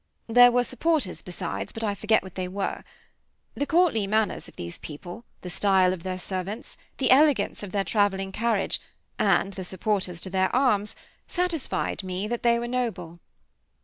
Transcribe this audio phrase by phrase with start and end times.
[0.25, 2.83] There were supporters besides, but I forget what they were.
[3.53, 7.83] The courtly manners of these people, the style of their servants, the elegance of their
[7.83, 8.81] traveling carriage,
[9.19, 10.95] and the supporters to their arms,
[11.27, 13.19] satisfied me that they were noble.